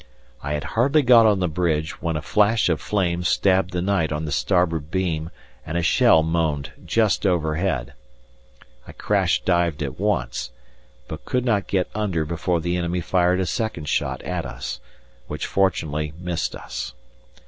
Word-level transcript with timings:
I 0.41 0.53
had 0.53 0.63
hardly 0.63 1.03
got 1.03 1.27
on 1.27 1.41
the 1.41 1.47
bridge, 1.47 2.01
when 2.01 2.17
a 2.17 2.23
flash 2.23 2.69
of 2.69 2.81
flame 2.81 3.21
stabbed 3.23 3.69
the 3.71 3.83
night 3.83 4.11
on 4.11 4.25
the 4.25 4.31
starboard 4.31 4.89
beam 4.89 5.29
and 5.63 5.77
a 5.77 5.83
shell 5.83 6.23
moaned 6.23 6.71
just 6.83 7.23
overhead. 7.23 7.93
I 8.87 8.93
crash 8.93 9.43
dived 9.43 9.83
at 9.83 9.99
once, 9.99 10.49
but 11.07 11.23
could 11.23 11.45
not 11.45 11.67
get 11.67 11.87
under 11.93 12.25
before 12.25 12.61
the 12.61 12.77
enemy 12.77 13.01
fired 13.01 13.39
a 13.39 13.45
second 13.45 13.87
shot 13.89 14.23
at 14.23 14.43
us, 14.43 14.79
which 15.27 15.45
fortunately 15.45 16.13
missed 16.19 16.55
us. 16.55 16.95